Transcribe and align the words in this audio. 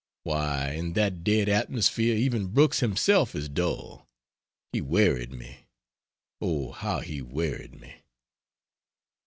Why, 0.23 0.71
in 0.71 0.93
that 0.93 1.23
dead 1.23 1.47
atmosphere 1.47 2.15
even 2.15 2.47
Brooks 2.47 2.79
himself 2.79 3.35
is 3.35 3.47
dull 3.47 4.09
he 4.73 4.81
wearied 4.81 5.31
me; 5.31 5.67
oh 6.41 6.71
how 6.71 7.01
he 7.01 7.21
wearied 7.21 7.79
me! 7.79 7.97